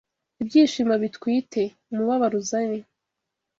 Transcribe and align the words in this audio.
Ibyishimo 0.41 0.93
bitwite. 1.03 1.61
Umubabaro 1.91 2.35
uzane 2.41 2.77